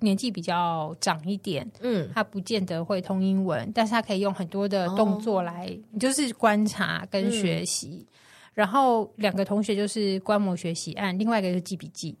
[0.00, 8.06] 年纪比较长一点，嗯，他不见得会通英文，但是他可以用很多的动作来，哦、就是观察跟学习。
[8.06, 8.14] 嗯、
[8.52, 12.14] 然后两个同学就是观摩学习按，另外一个就是记笔记，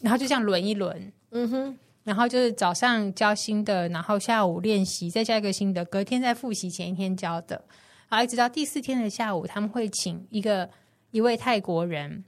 [0.00, 1.12] 然后就这样轮一轮。
[1.30, 1.78] 嗯哼。
[2.02, 7.60] 然后就是早上教新的，然后下午练习，再教一个新的，隔天再复习前一天教的，
[8.08, 10.70] 然后一直到第四天的下午，他们会请一个
[11.16, 12.22] 一位泰国人，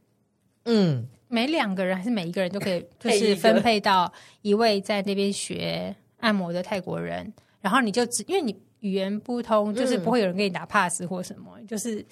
[0.65, 4.11] 嗯，每两个人还是每一个人都可以， 就是分配到
[4.41, 7.31] 一位在那边学按摩的泰国人，
[7.61, 12.03] 然后你就只因为你语言不通，就是不会有人给你打 pass 或什么，嗯、就是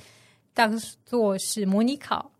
[0.53, 2.31] 当做是模拟考。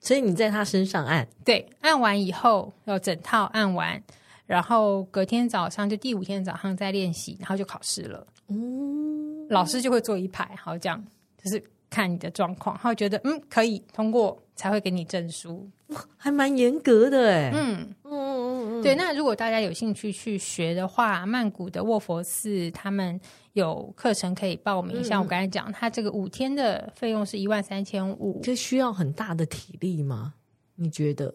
[0.00, 4.02] 所以你在他身上按，对，按完以后要整套按完，
[4.46, 8.26] 然后隔天早上就第五天早上再练习，然后就考试了。
[8.48, 11.04] 嗯，老师就会做一排，好这样，
[11.42, 15.68] 就是看你的状况，他会觉得嗯可以通过，才会给你证书，
[16.16, 17.50] 还蛮严格的哎。
[17.54, 18.94] 嗯嗯嗯嗯，对。
[18.94, 23.20] 那如果大家有兴趣去学的话，曼谷的卧佛寺他们。
[23.56, 28.38] 有课程可以报名，像我刚才讲，他这个五天的费用是一万三千五。
[28.42, 30.34] 这需要很大的体力吗？
[30.74, 31.34] 你觉得？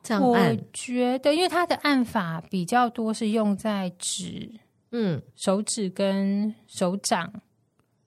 [0.00, 0.22] 这样？
[0.22, 0.38] 我
[0.72, 4.48] 觉得，因为他的按法比较多是用在指，
[4.92, 7.32] 嗯，手指跟手掌，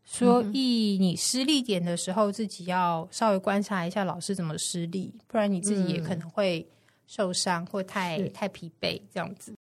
[0.10, 6.66] 所以你施力点的时候，自己要稍微观察一下老师怎么施力，不然你自己也可能会
[7.06, 9.54] 受伤或太太疲惫这样子。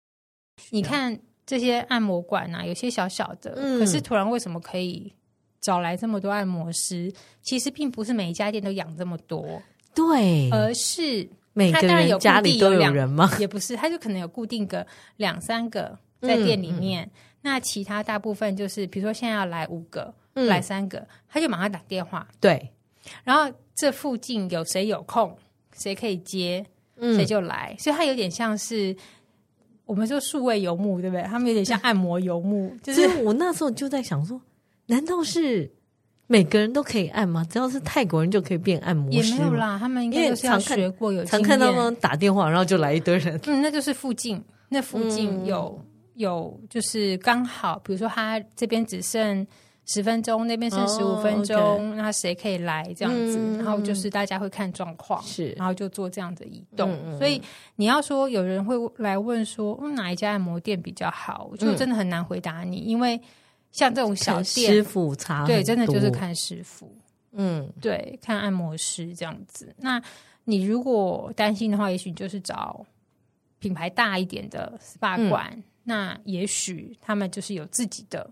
[0.70, 1.18] 你看。
[1.46, 5.12] 这些按摩馆啊，有些小小的，嗯、可是突然为什么可以
[5.60, 7.12] 找来这么多按摩师？
[7.42, 9.60] 其实并不是每一家店都养这么多，
[9.94, 13.30] 对，而是每个人家里都有人吗？
[13.38, 14.86] 也不是，他就可能有固定个
[15.18, 17.10] 两三个在店里面，嗯嗯、
[17.42, 22.70] 那其他大部分就是，比如说现在要来五个，嗯、来三个，他就马上打电话，对，
[23.24, 25.36] 然后这附近有谁有空，
[25.72, 26.64] 谁可以接，
[26.98, 28.96] 谁就来，嗯、所以他有点像是。
[29.86, 31.22] 我们说数位游牧，对不对？
[31.24, 34.40] 他们有点像按摩游牧，就是我那时候就在想说，
[34.86, 35.70] 难道是
[36.26, 37.46] 每个人都可以按吗？
[37.50, 39.34] 只要是泰国人就可以变按摩师？
[39.34, 43.38] 也没有啦，他们应该都是要学过有常看到他们打电话，然后就来一堆人。
[43.44, 49.46] 嗯，那就是附近，那附近有、嗯、有，就是刚好，比如说他这边只剩。
[49.86, 53.36] 十分钟，那边剩十五分钟，oh, 那谁可以来这样子？
[53.38, 56.90] 嗯、然后就是大家会看状况，是，然后就做这样的移动。
[57.04, 57.40] 嗯、所以
[57.76, 61.46] 你要说有人会来问说，嗯，哪一家按摩店比较好？
[61.50, 63.20] 我就真的很难回答你，嗯、因为
[63.72, 66.90] 像这种小店，师傅差对，真的就是看师傅。
[67.32, 69.74] 嗯，对，看按摩师这样子。
[69.76, 70.00] 那
[70.44, 72.86] 你如果担心的话，也许就是找
[73.58, 78.30] 品牌大一点的 SPA 馆，嗯、那也许他们就是有自己的。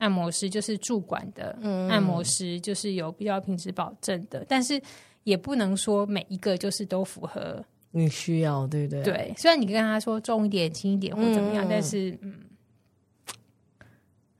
[0.00, 1.56] 按摩师就是驻馆的，
[1.88, 4.80] 按摩师就是有比较品质保证的，嗯、但是
[5.22, 9.02] 也不能说每一个就是都符合你需要，对不对？
[9.02, 12.34] 对，虽然你跟他说重一点、轻一点或怎么样，嗯、但是嗯，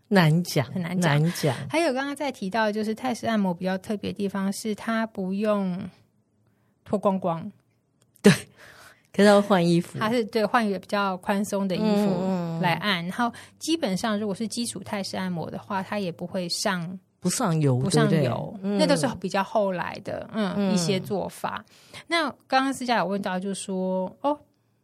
[0.09, 1.23] 难讲，很难讲。
[1.23, 1.55] 难讲。
[1.69, 5.79] 还有刚刚在提到，就是泰式按摩比较特别的地方是，它不用
[6.85, 7.53] 脱光光，
[8.23, 8.33] 对。
[9.13, 18.79] 可是要换衣服，他是对换一个比较宽松的衣服来按，嗯、然后基本上如果是基础泰式按摩的话，它也不会上不上油，不上油，对对？
[18.79, 20.73] 那都是比较后来的嗯，嗯。
[20.73, 21.65] 一些做法。
[22.07, 24.39] 那刚刚私下有问到，就是说哦，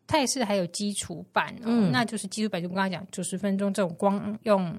[0.08, 4.76] 泰式还有基础版哦，嗯、那就是基础版就我刚刚讲九十分钟这种光用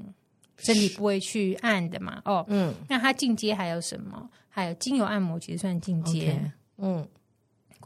[0.58, 4.30] 身体部位去按的嘛，哦，嗯，那它进阶还有什么？
[4.50, 6.38] 还有精油按摩其实算进阶。
[6.78, 7.08] 嗯。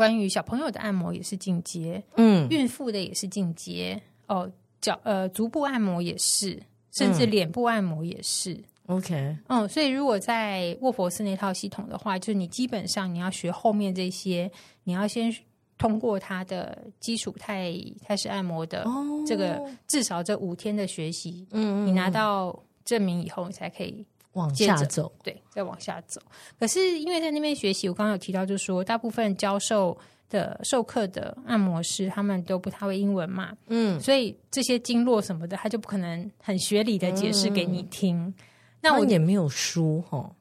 [0.01, 6.59] 关于小朋友的按摩也是进阶，嗯，孕妇的也是进阶哦，脚呃足部按摩也是，
[6.91, 8.59] 甚至脸部按摩也是。
[8.87, 14.49] OK，嗯，所以如果在卧佛寺那套系统的话，就是你基本上你要学后面这些，
[14.85, 15.31] 你要先
[15.77, 17.71] 通过他的基础态
[18.03, 18.83] 开始按摩的
[19.27, 24.03] 这个、哦、至少这五天的学习，嗯，你拿到证明以后，你才可以。
[24.33, 26.21] 往下走，对，再往下走。
[26.59, 29.97] 可是因为在那边学习，我刚刚有提到，就是说大部分教授
[30.29, 38.17] 的授课的按摩师，他们都不太会英文嘛，嗯，所以这些经络什么的，他就不可能很学理的解释给你听。
[38.17, 38.33] 嗯、
[38.79, 40.33] 那我也没有书哈，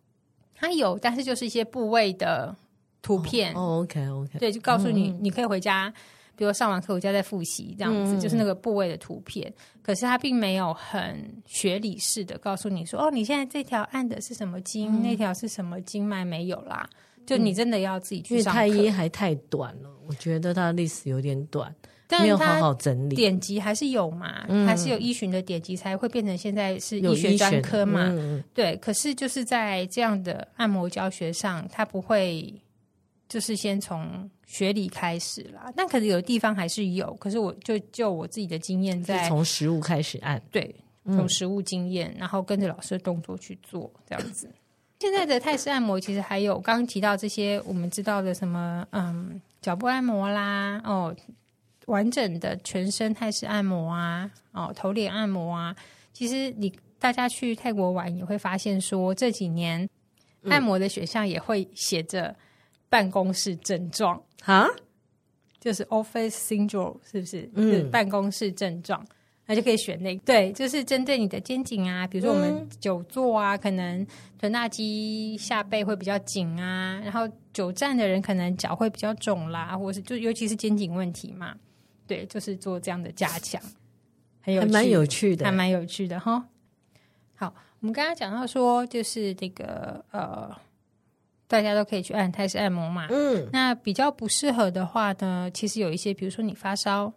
[0.54, 2.54] 他有，但是就是一些部位的
[3.02, 3.52] 图片。
[3.54, 5.92] 哦，OK OK，对，就告诉你，嗯、你可以回家。
[6.40, 9.52] 比如上完课我就要再复习这样子，嗯、就是那个部位的图片。
[9.82, 16.88] 可是他并没有很学理式的告诉你说，哦，你现在这条按的是什么经，嗯、那条是什么经脉没有啦。
[17.26, 18.58] 就你真的要自己去上课。
[18.58, 21.70] 太医还太短了，我觉得它的历史有点短，
[22.18, 23.16] 没有好好整理。
[23.16, 28.06] 典籍还是有嘛，嗯、还是有医学的典籍才会变成现在是医学专科嘛。
[28.08, 32.50] 嗯、对，可是就是在这样的按摩教学上，它不会
[33.30, 35.72] 就是先从学理开始啦。
[35.74, 40.74] 但可能有的地方还是有，可是我就就我自己的经验，在从实物开始按，对，
[41.04, 44.50] 从实物经验，嗯、然后跟着老师的动作去做这样子。
[44.98, 51.14] 现在的泰式按摩其实还有刚刚提到这些我们知道的什么，嗯，脚部按摩啦，哦，
[51.86, 55.74] 完整的全身泰式按摩啊，哦，头脸按摩啊。
[56.12, 59.88] 其实你大家去泰国玩也会发现，说这几年
[60.44, 62.36] 按摩的选项也会写着
[62.90, 64.22] 办公室症状。
[64.44, 64.76] 啊，嗯、
[65.58, 67.50] 就是 office syndrome，是不是？
[67.54, 69.02] 嗯，是办公室症状。
[69.46, 74.06] 那就可以选那个，对，就是针对你的肩颈啊，比如说我们久坐啊，嗯、可能
[74.38, 81.56] 臀大肌下背会比较紧啊，然后久站的人可能脚会比较肿啦，或是就尤其是肩颈问题嘛，
[82.06, 83.60] 对，就是做这样的加强，
[84.40, 86.46] 很有趣，还蛮有趣的，还蛮有趣的哈。
[87.34, 90.56] 好，我们刚刚讲到说，就是这个呃，
[91.50, 97.12] 大家都可以去按泰式按摩嘛，嗯，那比较不适合的话呢，其实有一些，比如说你发烧。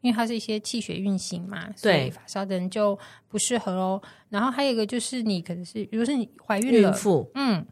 [0.00, 4.00] 因为它是一些气血运行嘛，对，所以发烧的人就不适合哦。
[4.28, 7.66] 然后还有一个就是，你可能是，比如说你怀孕了，孕妇，嗯，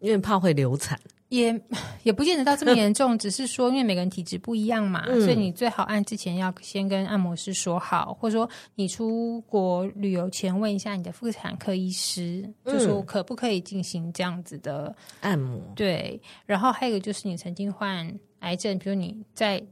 [0.00, 1.00] 因为怕会流产，
[1.30, 1.58] 也
[2.04, 15.58] 也不见得到这么严重， 只是说因为每个人体质不一样嘛，嗯、所以你最好按之前要先跟按摩师说好，或者说你出国旅游前问一下你的妇产科医师，嗯、就说可不可以进行这样子的按摩。
[15.74, 19.64] 对，然后还有一个就是你曾经患癌症，比如你在。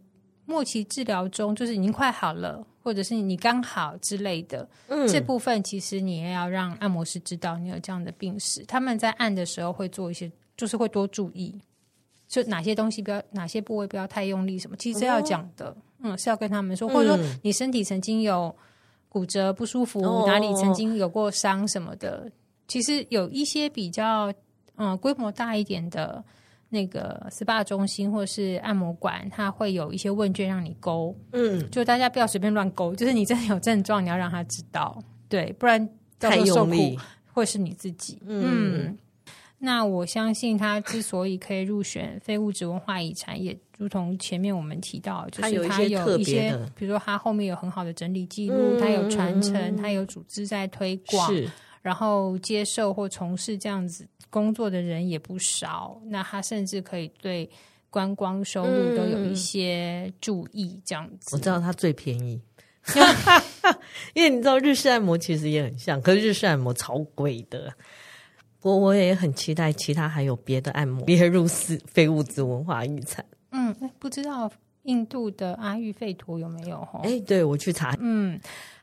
[0.51, 8.65] 末期治疗中，就是已经快好了，或者是你刚好之类的，嗯，这部分其实你也要让按摩师知道你有这样的病史。
[8.65, 11.59] 他们在按的时候会做一些，就是会多注意，
[12.27, 14.77] 就哪些东西不要，哪些部位不要太用力，什么。
[14.77, 18.55] 其实要讲的，哦、嗯，是要跟他们说，或者说你身体曾经有
[19.09, 22.31] 骨折不舒服，哦、哪里曾经有过伤什么的，
[22.67, 24.31] 其实有一些比较
[24.77, 26.23] 嗯规模大一点的。
[26.71, 35.89] 那个 SPA 中心或是按摩馆，它会有一些问卷让你勾，嗯，就大家不要随便乱勾，就是你真的有症状，你要让他知道，对，不然
[36.19, 36.77] 到时候受苦
[37.33, 38.19] 会是你自己。
[38.27, 38.99] 嗯，嗯，
[39.59, 51.33] 那我相信他之所以可以入选非物质文化遗产，也如同前面我们提到，就是他有一些，比如说他后面有很好的整理记录，他、嗯、有传承，他、嗯、有组织在推广，
[51.83, 54.07] 然后接受或从事这样子。
[54.31, 57.49] 工作的人也不少，那他甚至可以对
[57.89, 61.35] 观光收入都有一些注意，这样子。
[61.35, 62.39] 我知道他最便宜，
[64.13, 67.73] 因为你知道日式按摩其实也很像，可是日式按摩超贵的。
[68.63, 73.25] 我我也很期待其他还有别的按摩列入是非物质文化遗产。
[73.53, 74.51] 嗯，不知道
[74.83, 76.79] 印度的阿育吠陀有没有？
[76.85, 78.39] 哈，哎，对我去查，嗯。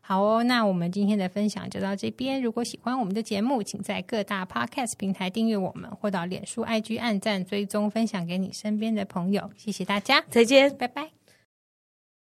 [0.08, 2.40] 好哦，那我们今天的分享就到这边。
[2.40, 9.50] 如果喜欢我们的节目，请在各大 Podcast 平台订阅我们，或到脸书、IG 按赞、追踪、分享给你身边的朋友。
[9.58, 11.15] 谢谢大家，再见，拜拜。